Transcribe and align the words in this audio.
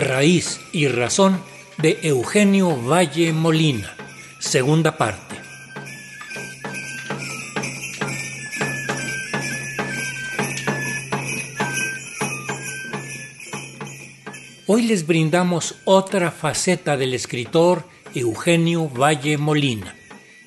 Raíz 0.00 0.60
y 0.72 0.88
Razón 0.88 1.42
de 1.76 1.98
Eugenio 2.02 2.74
Valle 2.74 3.34
Molina, 3.34 3.94
segunda 4.38 4.96
parte. 4.96 5.36
Hoy 14.66 14.82
les 14.82 15.06
brindamos 15.06 15.76
otra 15.84 16.30
faceta 16.30 16.96
del 16.96 17.12
escritor 17.12 17.84
Eugenio 18.14 18.88
Valle 18.88 19.36
Molina, 19.36 19.94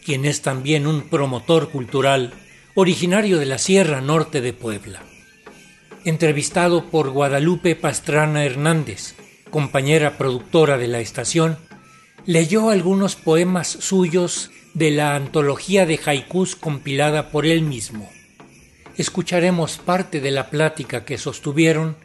quien 0.04 0.26
es 0.26 0.42
también 0.42 0.88
un 0.88 1.04
promotor 1.04 1.70
cultural 1.70 2.34
originario 2.74 3.38
de 3.38 3.46
la 3.46 3.60
Sierra 3.60 4.02
Norte 4.02 4.42
de 4.42 4.54
Puebla. 4.54 5.04
Entrevistado 6.06 6.90
por 6.90 7.12
Guadalupe 7.12 7.76
Pastrana 7.76 8.46
Hernández, 8.46 9.14
compañera 9.54 10.18
productora 10.18 10.80
de 10.80 10.88
la 10.88 11.00
estación, 11.00 11.60
leyó 12.26 12.72
algunos 12.72 13.16
poemas 13.16 13.68
suyos 13.68 14.50
de 14.74 14.90
la 14.90 15.16
antología 15.16 15.86
de 15.86 16.00
haikus 16.04 16.56
compilada 16.56 17.30
por 17.30 17.46
él 17.46 17.62
mismo. 17.62 18.10
Escucharemos 18.98 19.78
parte 19.78 20.22
de 20.22 20.32
la 20.32 20.50
plática 20.50 21.06
que 21.06 21.20
sostuvieron, 21.20 21.96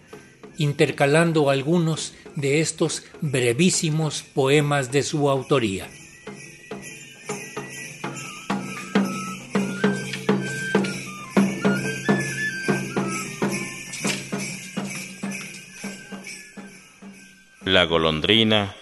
intercalando 0.59 1.48
algunos 1.48 2.12
de 2.37 2.61
estos 2.61 3.05
brevísimos 3.23 4.25
poemas 4.34 4.92
de 4.92 5.03
su 5.03 5.30
autoría. 5.30 5.89
La 17.79 17.84
golondrina 17.84 18.75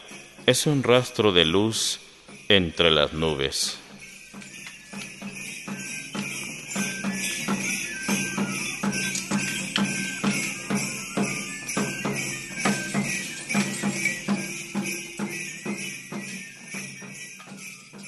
es 0.47 0.67
un 0.67 0.83
rastro 0.83 1.31
de 1.31 1.45
luz 1.45 2.01
entre 2.49 2.91
las 2.91 3.13
nubes. 3.13 3.79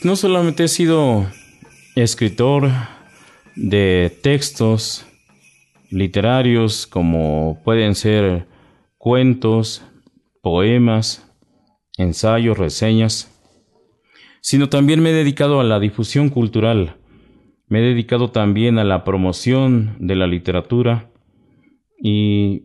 No 0.02 0.16
solamente 0.16 0.64
he 0.64 0.68
sido 0.68 1.30
escritor 1.96 2.70
de 3.56 4.18
textos 4.22 5.04
literarios 5.90 6.86
como 6.86 7.60
pueden 7.62 7.94
ser 7.94 8.46
cuentos, 8.96 9.82
poemas, 10.42 11.30
ensayos, 11.96 12.58
reseñas, 12.58 13.34
sino 14.40 14.68
también 14.68 15.02
me 15.02 15.10
he 15.10 15.14
dedicado 15.14 15.60
a 15.60 15.64
la 15.64 15.80
difusión 15.80 16.28
cultural, 16.28 16.96
me 17.66 17.80
he 17.80 17.82
dedicado 17.82 18.30
también 18.30 18.78
a 18.78 18.84
la 18.84 19.04
promoción 19.04 19.96
de 19.98 20.16
la 20.16 20.26
literatura 20.26 21.10
y, 22.00 22.64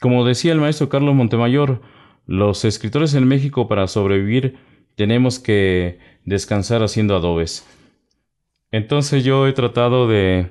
como 0.00 0.24
decía 0.24 0.52
el 0.52 0.60
maestro 0.60 0.88
Carlos 0.88 1.14
Montemayor, 1.14 1.82
los 2.26 2.64
escritores 2.64 3.14
en 3.14 3.26
México 3.26 3.68
para 3.68 3.86
sobrevivir 3.86 4.56
tenemos 4.96 5.38
que 5.38 5.98
descansar 6.24 6.82
haciendo 6.82 7.14
adobes. 7.16 7.66
Entonces 8.70 9.24
yo 9.24 9.46
he 9.46 9.52
tratado 9.52 10.08
de 10.08 10.50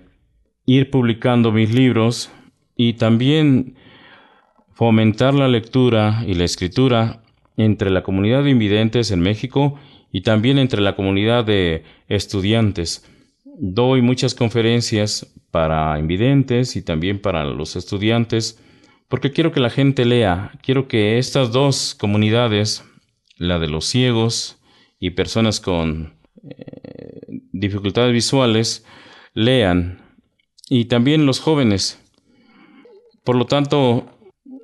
ir 0.65 0.89
publicando 0.89 1.51
mis 1.51 1.73
libros 1.73 2.31
y 2.75 2.93
también 2.93 3.75
fomentar 4.77 5.33
la 5.33 5.47
lectura 5.47 6.23
y 6.27 6.35
la 6.35 6.43
escritura 6.43 7.23
entre 7.57 7.89
la 7.89 8.03
comunidad 8.03 8.43
de 8.43 8.51
invidentes 8.51 9.09
en 9.09 9.21
México 9.21 9.79
y 10.11 10.21
también 10.21 10.59
entre 10.59 10.81
la 10.81 10.95
comunidad 10.95 11.43
de 11.45 11.83
estudiantes. 12.07 13.03
Doy 13.43 14.03
muchas 14.03 14.35
conferencias 14.35 15.33
para 15.49 15.97
invidentes 15.97 16.75
y 16.75 16.83
también 16.83 17.19
para 17.19 17.43
los 17.43 17.75
estudiantes 17.75 18.61
porque 19.07 19.31
quiero 19.31 19.51
que 19.51 19.61
la 19.61 19.71
gente 19.71 20.05
lea, 20.05 20.51
quiero 20.61 20.87
que 20.87 21.17
estas 21.17 21.51
dos 21.51 21.95
comunidades, 21.95 22.83
la 23.37 23.57
de 23.57 23.69
los 23.69 23.85
ciegos 23.85 24.59
y 24.99 25.09
personas 25.11 25.59
con 25.59 26.19
eh, 26.47 27.21
dificultades 27.51 28.13
visuales, 28.13 28.85
lean 29.33 30.01
y 30.69 30.85
también 30.85 31.25
los 31.25 31.39
jóvenes. 31.39 31.99
Por 33.23 33.37
lo 33.37 33.47
tanto, 33.47 34.16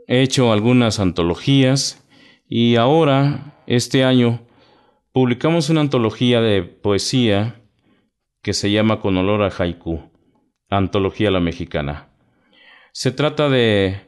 he 0.07 0.21
hecho 0.21 0.51
algunas 0.51 0.99
antologías 0.99 2.05
y 2.47 2.75
ahora, 2.75 3.55
este 3.67 4.03
año, 4.03 4.41
publicamos 5.11 5.69
una 5.69 5.81
antología 5.81 6.41
de 6.41 6.63
poesía 6.63 7.61
que 8.41 8.53
se 8.53 8.71
llama 8.71 8.99
Con 8.99 9.17
olor 9.17 9.43
a 9.43 9.49
haiku, 9.49 10.11
Antología 10.69 11.31
la 11.31 11.39
Mexicana. 11.39 12.09
Se 12.91 13.11
trata 13.11 13.49
de 13.49 14.01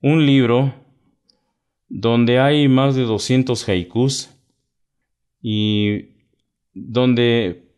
un 0.00 0.24
libro 0.24 0.72
donde 1.88 2.38
hay 2.38 2.68
más 2.68 2.94
de 2.94 3.02
200 3.02 3.68
haikus 3.68 4.30
y 5.42 6.10
donde 6.72 7.74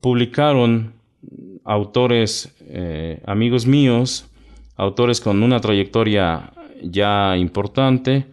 publicaron 0.00 0.94
autores, 1.64 2.54
eh, 2.60 3.20
amigos 3.26 3.66
míos, 3.66 4.30
autores 4.76 5.20
con 5.20 5.42
una 5.42 5.60
trayectoria 5.60 6.51
ya 6.82 7.36
importante. 7.36 8.26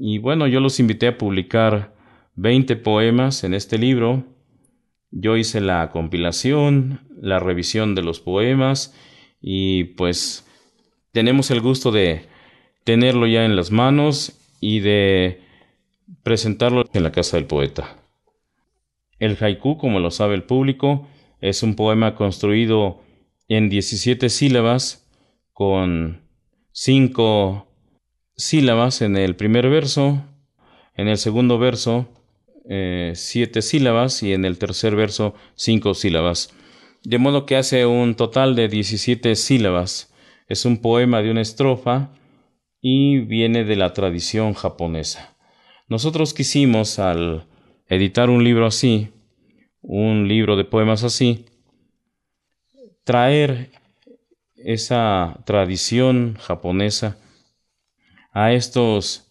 Y 0.00 0.18
bueno, 0.18 0.46
yo 0.46 0.60
los 0.60 0.80
invité 0.80 1.08
a 1.08 1.18
publicar 1.18 1.94
20 2.36 2.76
poemas 2.76 3.44
en 3.44 3.54
este 3.54 3.78
libro. 3.78 4.24
Yo 5.10 5.36
hice 5.36 5.60
la 5.60 5.90
compilación, 5.90 7.00
la 7.20 7.38
revisión 7.38 7.94
de 7.94 8.02
los 8.02 8.20
poemas 8.20 8.94
y 9.40 9.84
pues 9.84 10.46
tenemos 11.12 11.50
el 11.50 11.60
gusto 11.60 11.90
de 11.90 12.26
tenerlo 12.84 13.26
ya 13.26 13.44
en 13.44 13.56
las 13.56 13.70
manos 13.70 14.38
y 14.60 14.80
de 14.80 15.42
presentarlo 16.22 16.84
en 16.92 17.02
la 17.02 17.12
casa 17.12 17.36
del 17.36 17.46
poeta. 17.46 17.96
El 19.18 19.36
haiku, 19.40 19.76
como 19.76 20.00
lo 20.00 20.10
sabe 20.10 20.34
el 20.34 20.44
público, 20.44 21.06
es 21.40 21.62
un 21.62 21.74
poema 21.74 22.14
construido 22.14 23.02
en 23.48 23.68
17 23.68 24.28
sílabas 24.28 25.08
con 25.52 26.22
cinco 26.82 27.66
sílabas 28.38 29.02
en 29.02 29.18
el 29.18 29.36
primer 29.36 29.68
verso, 29.68 30.24
en 30.94 31.08
el 31.08 31.18
segundo 31.18 31.58
verso 31.58 32.08
eh, 32.70 33.12
siete 33.16 33.60
sílabas 33.60 34.22
y 34.22 34.32
en 34.32 34.46
el 34.46 34.56
tercer 34.56 34.96
verso 34.96 35.34
cinco 35.56 35.92
sílabas. 35.92 36.54
De 37.04 37.18
modo 37.18 37.44
que 37.44 37.56
hace 37.56 37.84
un 37.84 38.14
total 38.14 38.56
de 38.56 38.68
17 38.68 39.36
sílabas. 39.36 40.14
Es 40.48 40.64
un 40.64 40.78
poema 40.78 41.20
de 41.20 41.30
una 41.30 41.42
estrofa 41.42 42.12
y 42.80 43.18
viene 43.18 43.64
de 43.64 43.76
la 43.76 43.92
tradición 43.92 44.54
japonesa. 44.54 45.36
Nosotros 45.86 46.32
quisimos 46.32 46.98
al 46.98 47.44
editar 47.88 48.30
un 48.30 48.42
libro 48.42 48.64
así, 48.64 49.08
un 49.82 50.28
libro 50.28 50.56
de 50.56 50.64
poemas 50.64 51.04
así, 51.04 51.44
traer 53.04 53.70
esa 54.64 55.42
tradición 55.46 56.36
japonesa 56.40 57.18
a 58.32 58.52
estos 58.52 59.30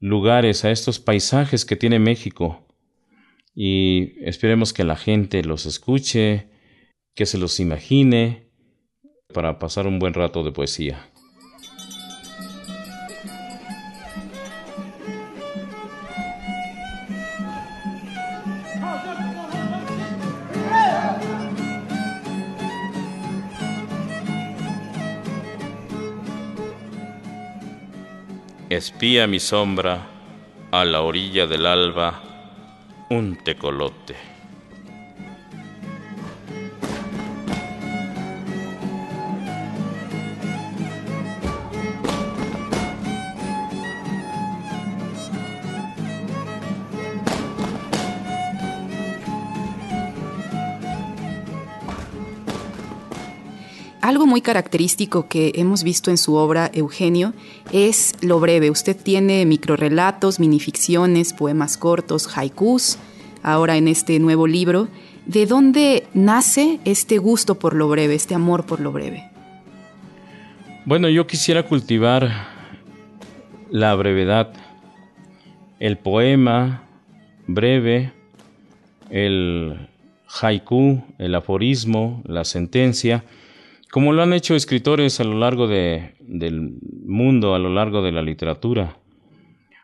lugares, 0.00 0.64
a 0.64 0.70
estos 0.70 0.98
paisajes 0.98 1.64
que 1.64 1.76
tiene 1.76 1.98
México. 1.98 2.66
Y 3.54 4.14
esperemos 4.24 4.72
que 4.72 4.84
la 4.84 4.96
gente 4.96 5.42
los 5.42 5.66
escuche, 5.66 6.48
que 7.14 7.26
se 7.26 7.38
los 7.38 7.58
imagine, 7.60 8.50
para 9.34 9.58
pasar 9.58 9.86
un 9.86 9.98
buen 9.98 10.14
rato 10.14 10.44
de 10.44 10.52
poesía. 10.52 11.10
Espía 28.78 29.26
mi 29.26 29.40
sombra 29.40 30.06
a 30.70 30.84
la 30.84 31.00
orilla 31.00 31.48
del 31.48 31.66
alba 31.66 32.22
un 33.10 33.36
tecolote. 33.42 34.37
Algo 54.08 54.26
muy 54.26 54.40
característico 54.40 55.28
que 55.28 55.52
hemos 55.56 55.84
visto 55.84 56.10
en 56.10 56.16
su 56.16 56.34
obra, 56.34 56.70
Eugenio, 56.72 57.34
es 57.74 58.14
lo 58.22 58.40
breve. 58.40 58.70
Usted 58.70 58.96
tiene 58.96 59.44
microrelatos, 59.44 60.40
minificciones, 60.40 61.34
poemas 61.34 61.76
cortos, 61.76 62.26
haikus, 62.34 62.96
ahora 63.42 63.76
en 63.76 63.86
este 63.86 64.18
nuevo 64.18 64.46
libro. 64.46 64.88
¿De 65.26 65.44
dónde 65.44 66.06
nace 66.14 66.80
este 66.86 67.18
gusto 67.18 67.56
por 67.56 67.74
lo 67.74 67.86
breve, 67.90 68.14
este 68.14 68.34
amor 68.34 68.64
por 68.64 68.80
lo 68.80 68.92
breve? 68.92 69.30
Bueno, 70.86 71.10
yo 71.10 71.26
quisiera 71.26 71.64
cultivar 71.64 72.30
la 73.70 73.94
brevedad, 73.94 74.54
el 75.80 75.98
poema 75.98 76.84
breve, 77.46 78.14
el 79.10 79.90
haiku, 80.40 81.02
el 81.18 81.34
aforismo, 81.34 82.22
la 82.24 82.46
sentencia, 82.46 83.22
como 83.90 84.12
lo 84.12 84.22
han 84.22 84.32
hecho 84.32 84.54
escritores 84.54 85.20
a 85.20 85.24
lo 85.24 85.38
largo 85.38 85.66
de, 85.66 86.14
del 86.20 86.78
mundo, 87.06 87.54
a 87.54 87.58
lo 87.58 87.72
largo 87.72 88.02
de 88.02 88.12
la 88.12 88.22
literatura, 88.22 88.98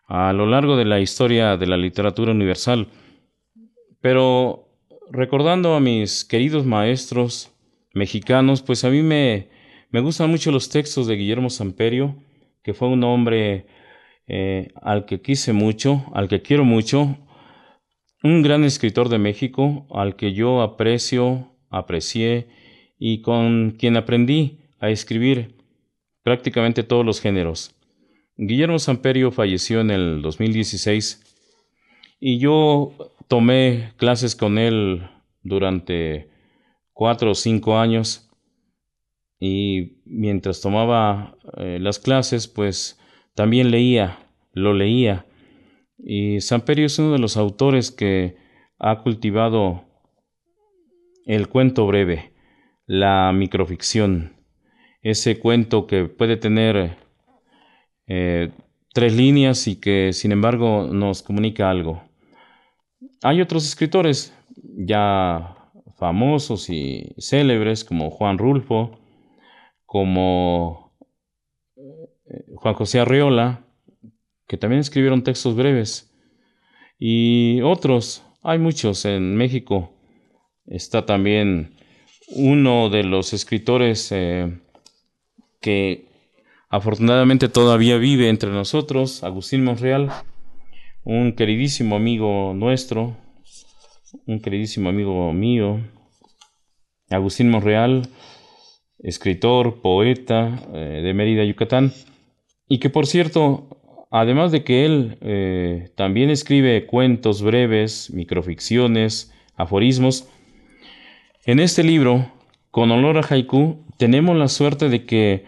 a 0.07 0.33
lo 0.33 0.47
largo 0.47 0.77
de 0.77 0.85
la 0.85 1.01
historia 1.01 1.57
de 1.57 1.67
la 1.67 1.77
literatura 1.77 2.33
universal. 2.33 2.89
Pero 4.01 4.69
recordando 5.11 5.75
a 5.75 5.81
mis 5.81 6.25
queridos 6.25 6.67
maestros 6.67 7.51
mexicanos, 7.95 8.63
pues 8.63 8.85
a 8.85 8.91
mí 8.91 9.03
me, 9.03 9.49
me 9.91 10.01
gustan 10.01 10.31
mucho 10.31 10.51
los 10.51 10.69
textos 10.69 11.07
de 11.07 11.17
Guillermo 11.17 11.49
Samperio, 11.49 12.17
que 12.63 12.75
fue 12.75 12.89
un 12.89 13.05
hombre 13.05 13.67
eh, 14.27 14.69
al 14.83 15.07
que 15.07 15.21
quise 15.21 15.53
mucho, 15.53 16.05
al 16.15 16.29
que 16.29 16.43
quiero 16.43 16.65
mucho, 16.65 17.17
un 18.23 18.43
gran 18.43 18.65
escritor 18.65 19.09
de 19.09 19.19
México, 19.19 19.87
al 19.91 20.17
que 20.17 20.33
yo 20.33 20.63
aprecio, 20.63 21.53
aprecié 21.71 22.49
y 22.99 23.23
con 23.23 23.73
quien 23.73 23.97
aprendí 23.97 24.59
a 24.81 24.91
escribir 24.91 25.55
prácticamente 26.23 26.83
todos 26.83 27.05
los 27.05 27.21
géneros. 27.21 27.75
Guillermo 28.37 28.79
Samperio 28.79 29.31
falleció 29.31 29.81
en 29.81 29.91
el 29.91 30.23
2016 30.23 31.23
y 32.19 32.39
yo 32.39 32.93
tomé 33.29 33.93
clases 33.97 34.35
con 34.35 34.59
él 34.59 35.09
durante 35.43 36.29
cuatro 36.93 37.33
o 37.33 37.35
cinco 37.35 37.79
años 37.79 38.31
y 39.39 39.99
mientras 40.05 40.61
tomaba 40.61 41.37
eh, 41.59 41.79
las 41.81 41.99
clases 41.99 42.49
pues 42.49 42.99
también 43.35 43.71
leía, 43.71 44.19
lo 44.53 44.73
leía 44.75 45.27
y 45.99 46.41
Samperio 46.41 46.87
es 46.87 46.99
uno 46.99 47.13
de 47.13 47.19
los 47.19 47.37
autores 47.37 47.91
que 47.91 48.37
ha 48.79 49.03
cultivado 49.03 49.85
el 51.27 51.49
cuento 51.49 51.87
breve 51.87 52.34
la 52.87 53.33
microficción, 53.33 54.35
ese 55.03 55.39
cuento 55.39 55.87
que 55.87 56.05
puede 56.05 56.37
tener 56.37 56.97
eh, 58.07 58.51
tres 58.93 59.15
líneas 59.15 59.67
y 59.67 59.77
que 59.77 60.13
sin 60.13 60.33
embargo 60.33 60.89
nos 60.91 61.23
comunica 61.23 61.71
algo. 61.71 62.03
Hay 63.23 63.41
otros 63.41 63.67
escritores 63.67 64.35
ya 64.57 65.57
famosos 65.97 66.69
y 66.71 67.15
célebres 67.19 67.85
como 67.85 68.11
Juan 68.11 68.39
Rulfo, 68.39 68.99
como 69.87 70.97
eh, 71.77 72.45
Juan 72.57 72.75
José 72.75 73.01
Arreola, 73.01 73.65
que 74.47 74.57
también 74.57 74.81
escribieron 74.81 75.23
textos 75.23 75.57
breves, 75.57 76.15
y 76.99 77.61
otros, 77.63 78.25
hay 78.43 78.59
muchos 78.59 79.05
en 79.05 79.37
México. 79.37 79.93
Está 80.67 81.05
también 81.05 81.75
uno 82.29 82.91
de 82.91 83.05
los 83.05 83.33
escritores 83.33 84.11
eh, 84.13 84.59
que 85.61 86.07
afortunadamente 86.69 87.49
todavía 87.49 87.97
vive 87.97 88.29
entre 88.29 88.51
nosotros, 88.51 89.23
Agustín 89.23 89.65
Monreal, 89.65 90.11
un 91.05 91.33
queridísimo 91.35 91.97
amigo 91.97 92.53
nuestro, 92.55 93.17
un 94.27 94.41
queridísimo 94.41 94.89
amigo 94.89 95.33
mío, 95.33 95.81
Agustín 97.11 97.51
Monreal, 97.51 98.09
escritor, 98.99 99.83
poeta 99.83 100.63
eh, 100.73 101.01
de 101.03 101.15
Mérida, 101.15 101.45
Yucatán, 101.45 101.93
y 102.69 102.79
que 102.79 102.91
por 102.91 103.07
cierto, 103.07 104.07
además 104.11 104.51
de 104.51 104.65
que 104.65 104.87
él 104.87 105.19
eh, 105.21 105.91
también 105.97 106.31
escribe 106.31 106.87
cuentos 106.87 107.43
breves, 107.43 108.11
microficciones, 108.13 109.33
aforismos, 109.57 110.29
en 111.47 111.61
este 111.61 111.83
libro, 111.83 112.33
con 112.71 112.91
olor 112.91 113.19
a 113.19 113.27
haiku, 113.29 113.85
tenemos 113.99 114.37
la 114.37 114.49
suerte 114.49 114.89
de 114.89 115.05
que 115.05 115.45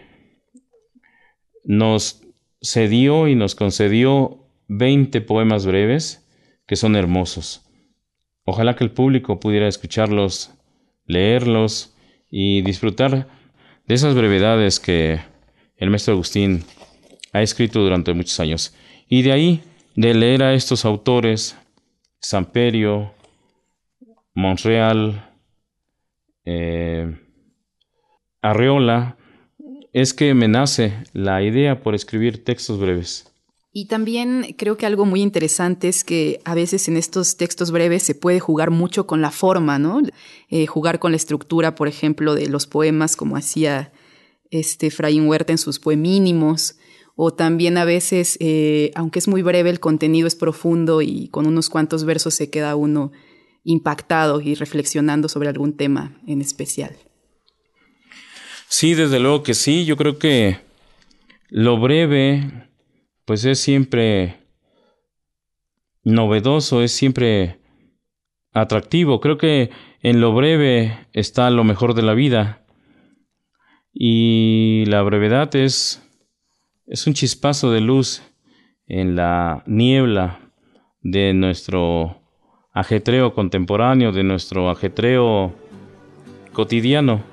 nos 1.63 2.21
cedió 2.61 3.27
y 3.27 3.35
nos 3.35 3.55
concedió 3.55 4.45
20 4.67 5.21
poemas 5.21 5.65
breves 5.65 6.27
que 6.65 6.75
son 6.75 6.95
hermosos. 6.95 7.65
Ojalá 8.45 8.75
que 8.75 8.83
el 8.83 8.91
público 8.91 9.39
pudiera 9.39 9.67
escucharlos, 9.67 10.51
leerlos 11.05 11.95
y 12.29 12.61
disfrutar 12.61 13.27
de 13.85 13.95
esas 13.95 14.15
brevedades 14.15 14.79
que 14.79 15.19
el 15.77 15.89
maestro 15.89 16.13
Agustín 16.13 16.63
ha 17.33 17.41
escrito 17.41 17.81
durante 17.81 18.13
muchos 18.13 18.39
años. 18.39 18.73
Y 19.09 19.21
de 19.21 19.31
ahí, 19.31 19.61
de 19.95 20.13
leer 20.13 20.43
a 20.43 20.53
estos 20.53 20.85
autores, 20.85 21.57
Samperio, 22.19 23.13
Montreal, 24.33 25.26
eh, 26.49 27.13
Arreola, 28.41 29.17
es 29.91 30.13
que 30.13 30.33
me 30.33 30.47
nace 30.47 30.93
la 31.11 31.43
idea 31.43 31.81
por 31.83 31.93
escribir 31.93 32.45
textos 32.45 32.79
breves. 32.79 33.33
Y 33.73 33.87
también 33.87 34.55
creo 34.57 34.77
que 34.77 34.85
algo 34.85 35.05
muy 35.05 35.21
interesante 35.21 35.89
es 35.89 36.05
que 36.05 36.39
a 36.45 36.55
veces 36.55 36.87
en 36.87 36.95
estos 36.95 37.35
textos 37.35 37.71
breves 37.71 38.03
se 38.03 38.15
puede 38.15 38.39
jugar 38.39 38.71
mucho 38.71 39.05
con 39.05 39.21
la 39.21 39.29
forma, 39.29 39.77
¿no? 39.77 40.01
Eh, 40.49 40.67
jugar 40.67 40.99
con 40.99 41.11
la 41.11 41.17
estructura, 41.17 41.75
por 41.75 41.89
ejemplo, 41.89 42.33
de 42.33 42.47
los 42.47 42.65
poemas, 42.65 43.17
como 43.17 43.35
hacía 43.35 43.91
este 44.49 44.89
Huerta 45.19 45.51
en 45.51 45.57
sus 45.57 45.79
poemínimos, 45.79 46.77
o 47.17 47.33
también 47.33 47.77
a 47.77 47.83
veces, 47.83 48.37
eh, 48.39 48.91
aunque 48.95 49.19
es 49.19 49.27
muy 49.27 49.41
breve, 49.41 49.69
el 49.69 49.81
contenido 49.81 50.27
es 50.27 50.35
profundo 50.35 51.01
y 51.01 51.27
con 51.27 51.45
unos 51.45 51.69
cuantos 51.69 52.05
versos 52.05 52.35
se 52.35 52.49
queda 52.49 52.77
uno 52.77 53.11
impactado 53.67 54.39
y 54.39 54.55
reflexionando 54.55 55.27
sobre 55.27 55.49
algún 55.49 55.75
tema 55.75 56.17
en 56.25 56.39
especial. 56.39 56.95
Sí, 58.69 58.93
desde 58.93 59.19
luego 59.19 59.43
que 59.43 59.53
sí. 59.53 59.83
Yo 59.83 59.97
creo 59.97 60.17
que 60.17 60.61
lo 61.49 61.77
breve, 61.77 62.69
pues 63.25 63.43
es 63.43 63.59
siempre 63.59 64.37
novedoso, 66.03 66.81
es 66.81 66.93
siempre 66.93 67.59
atractivo. 68.53 69.19
Creo 69.19 69.37
que 69.37 69.69
en 70.01 70.21
lo 70.21 70.33
breve 70.33 71.05
está 71.11 71.49
lo 71.49 71.65
mejor 71.65 71.93
de 71.93 72.03
la 72.03 72.13
vida. 72.13 72.65
Y 73.91 74.85
la 74.87 75.01
brevedad 75.01 75.53
es, 75.57 76.01
es 76.85 77.05
un 77.05 77.13
chispazo 77.13 77.69
de 77.71 77.81
luz 77.81 78.21
en 78.85 79.17
la 79.17 79.63
niebla 79.67 80.53
de 81.01 81.33
nuestro 81.33 82.26
ajetreo 82.77 83.33
contemporáneo, 83.33 84.11
de 84.11 84.23
nuestro 84.23 84.69
ajetreo 84.69 85.51
cotidiano. 86.53 87.23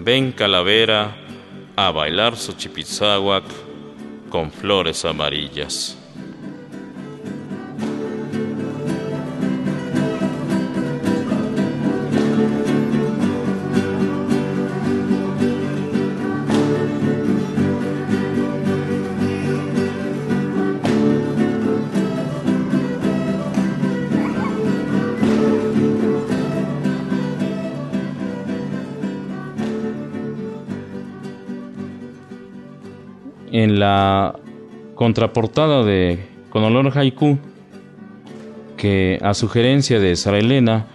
Ven 0.00 0.32
calavera 0.32 1.14
a 1.76 1.90
bailar 1.90 2.36
Xochipitzahuac 2.36 3.44
con 4.30 4.50
flores 4.50 5.04
amarillas. 5.04 6.03
En 33.54 33.78
la 33.78 34.34
contraportada 34.96 35.84
de 35.84 36.18
Con 36.50 36.64
olor 36.64 36.90
haiku, 36.98 37.38
que 38.76 39.20
a 39.22 39.32
sugerencia 39.32 40.00
de 40.00 40.16
Sara 40.16 40.40
Elena 40.40 40.86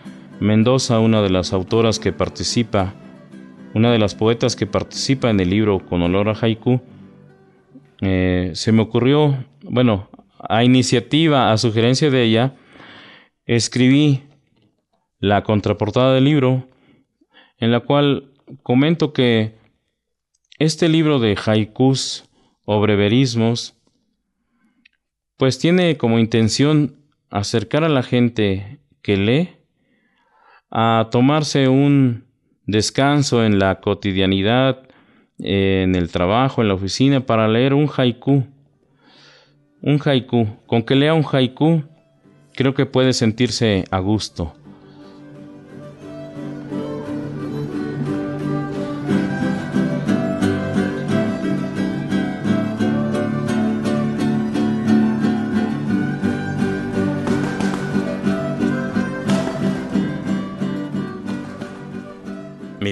Mendoza, 0.41 0.99
una 0.99 1.21
de 1.21 1.29
las 1.29 1.53
autoras 1.53 1.99
que 1.99 2.11
participa 2.11 2.93
una 3.73 3.91
de 3.91 3.99
las 3.99 4.13
poetas 4.13 4.57
que 4.57 4.67
participa 4.67 5.29
en 5.29 5.39
el 5.39 5.49
libro 5.49 5.79
Con 5.85 6.01
olor 6.01 6.27
a 6.27 6.33
haiku, 6.33 6.81
eh, 8.01 8.51
se 8.53 8.73
me 8.73 8.81
ocurrió, 8.81 9.45
bueno, 9.63 10.09
a 10.37 10.65
iniciativa, 10.65 11.53
a 11.53 11.57
sugerencia 11.57 12.09
de 12.09 12.23
ella, 12.23 12.55
escribí 13.45 14.23
la 15.19 15.43
contraportada 15.43 16.13
del 16.13 16.25
libro, 16.25 16.67
en 17.57 17.71
la 17.71 17.79
cual 17.79 18.33
comento 18.63 19.13
que 19.13 19.55
este 20.57 20.89
libro 20.89 21.19
de 21.19 21.37
haikus 21.45 22.28
o 22.71 22.79
breverismos, 22.79 23.73
pues 25.37 25.57
tiene 25.57 25.97
como 25.97 26.19
intención 26.19 26.97
acercar 27.31 27.83
a 27.83 27.89
la 27.89 28.03
gente 28.03 28.77
que 29.01 29.17
lee 29.17 29.49
a 30.69 31.07
tomarse 31.09 31.67
un 31.67 32.25
descanso 32.67 33.43
en 33.43 33.57
la 33.57 33.79
cotidianidad, 33.79 34.87
en 35.39 35.95
el 35.95 36.11
trabajo, 36.11 36.61
en 36.61 36.67
la 36.67 36.75
oficina, 36.75 37.25
para 37.25 37.47
leer 37.47 37.73
un 37.73 37.89
haiku. 37.89 38.45
Un 39.81 39.99
haiku. 40.05 40.45
Con 40.67 40.83
que 40.83 40.93
lea 40.93 41.15
un 41.15 41.25
haiku, 41.25 41.85
creo 42.53 42.75
que 42.75 42.85
puede 42.85 43.13
sentirse 43.13 43.83
a 43.89 43.97
gusto. 43.97 44.53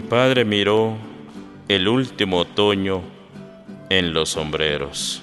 Padre 0.10 0.46
miró 0.46 0.96
el 1.68 1.88
último 1.90 2.38
otoño 2.40 3.02
en 3.90 4.14
los 4.14 4.30
sombreros. 4.30 5.22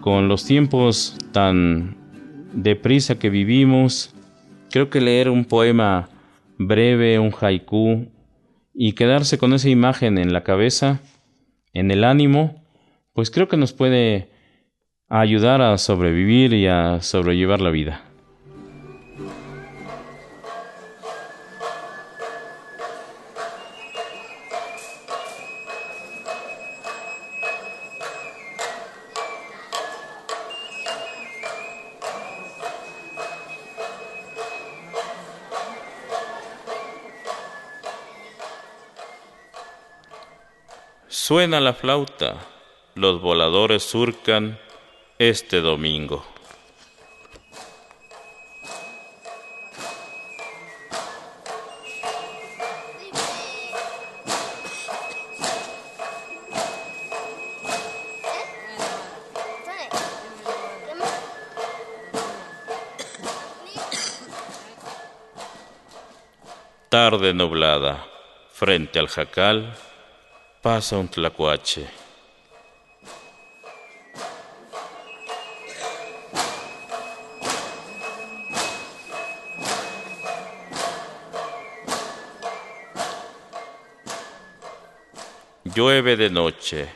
Con 0.00 0.28
los 0.28 0.44
tiempos 0.44 1.16
tan 1.32 1.96
deprisa 2.52 3.18
que 3.18 3.30
vivimos, 3.30 4.14
creo 4.70 4.90
que 4.90 5.00
leer 5.00 5.30
un 5.30 5.44
poema 5.44 6.08
breve, 6.58 7.18
un 7.18 7.32
haiku, 7.38 8.06
y 8.74 8.92
quedarse 8.92 9.38
con 9.38 9.52
esa 9.54 9.68
imagen 9.68 10.18
en 10.18 10.32
la 10.32 10.44
cabeza, 10.44 11.00
en 11.72 11.90
el 11.90 12.04
ánimo, 12.04 12.62
pues 13.12 13.30
creo 13.30 13.48
que 13.48 13.56
nos 13.56 13.72
puede 13.72 14.28
ayudar 15.08 15.62
a 15.62 15.78
sobrevivir 15.78 16.52
y 16.52 16.66
a 16.66 17.00
sobrellevar 17.00 17.60
la 17.60 17.70
vida. 17.70 18.05
Suena 41.28 41.58
la 41.58 41.72
flauta, 41.72 42.36
los 42.94 43.20
voladores 43.20 43.82
surcan 43.82 44.60
este 45.18 45.60
domingo. 45.60 46.24
Tarde 66.88 67.34
nublada, 67.34 68.06
frente 68.52 69.00
al 69.00 69.08
jacal, 69.08 69.76
pasa 70.66 70.96
un 70.98 71.06
tlacuache. 71.06 71.86
Llueve 85.72 86.16
de 86.16 86.30
noche, 86.30 86.88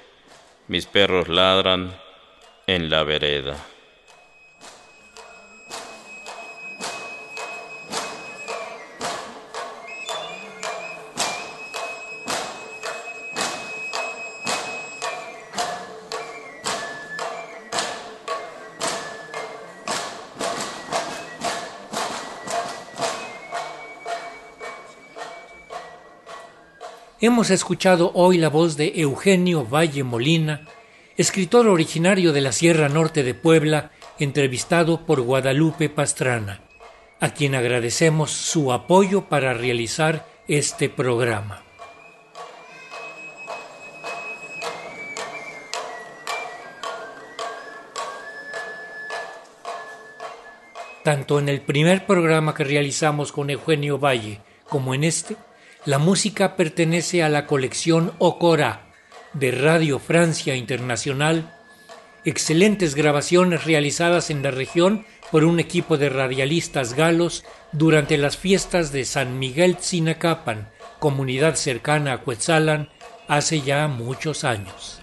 mis 0.67 0.87
perros 0.87 1.29
ladran 1.29 1.97
en 2.67 2.91
la 2.91 3.05
vereda. 3.05 3.57
Hemos 27.23 27.51
escuchado 27.51 28.13
hoy 28.15 28.39
la 28.39 28.49
voz 28.49 28.79
de 28.79 28.95
Eugenio 28.97 29.67
Valle 29.67 30.05
Molina, 30.05 30.63
escritor 31.19 31.69
originario 31.69 32.33
de 32.33 32.41
la 32.41 32.51
Sierra 32.51 32.89
Norte 32.89 33.23
de 33.23 33.35
Puebla, 33.35 33.91
entrevistado 34.19 35.05
por 35.05 35.21
Guadalupe 35.21 35.91
Pastrana, 35.91 36.63
a 37.21 37.35
quien 37.35 37.55
agradecemos 37.55 38.31
su 38.31 38.73
apoyo 38.73 39.29
para 39.29 39.53
realizar 39.53 40.27
este 40.49 40.89
programa. 40.89 41.63
Tanto 51.05 51.39
en 51.39 51.51
el 51.51 51.61
primer 51.61 52.07
programa 52.07 52.55
que 52.55 52.65
realizamos 52.65 53.31
con 53.31 53.51
Eugenio 53.51 53.99
Valle 53.99 54.41
como 54.71 54.95
en 54.95 55.05
este, 55.05 55.37
la 55.87 55.99
música 55.99 56.57
pertenece 56.57 57.23
a 57.23 57.29
la 57.29 57.47
colección 57.47 58.13
Ocora 58.19 58.93
de 59.33 59.51
Radio 59.51 59.99
Francia 59.99 60.55
Internacional, 60.55 61.55
excelentes 62.25 62.95
grabaciones 62.95 63.65
realizadas 63.65 64.31
en 64.31 64.43
la 64.43 64.51
región 64.51 65.07
por 65.31 65.45
un 65.45 65.59
equipo 65.59 65.97
de 65.97 66.11
radialistas 66.11 66.95
galos 66.95 67.45
durante 67.73 68.19
las 68.19 68.37
fiestas 68.37 68.93
de 68.93 69.05
San 69.05 69.39
Miguel 69.39 69.77
Tzinacapan, 69.77 70.69
comunidad 70.99 71.55
cercana 71.55 72.13
a 72.15 72.19
Cuetzalan, 72.19 72.91
hace 73.27 73.63
ya 73.63 73.89
muchos 73.89 74.45
años. 74.45 75.00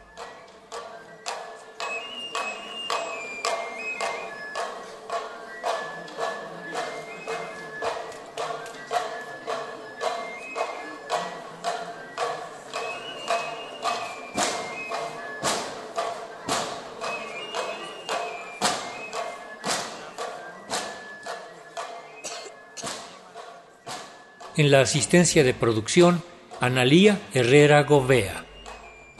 En 24.57 24.71
la 24.71 24.81
asistencia 24.81 25.43
de 25.43 25.53
producción, 25.53 26.23
Analía 26.59 27.19
Herrera 27.35 27.83
Govea. 27.83 28.43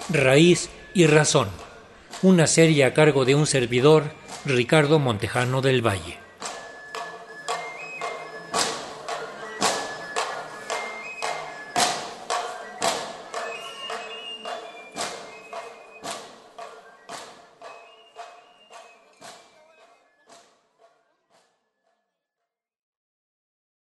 Raíz 0.10 0.70
y 0.96 1.06
Razón. 1.06 1.50
Una 2.24 2.48
serie 2.48 2.86
a 2.86 2.96
cargo 2.96 3.24
de 3.24 3.36
un 3.36 3.46
servidor, 3.46 4.06
Ricardo 4.46 4.98
Montejano 4.98 5.62
del 5.62 5.86
Valle. 5.86 6.26